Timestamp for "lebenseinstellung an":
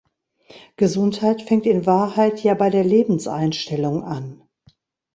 2.83-4.41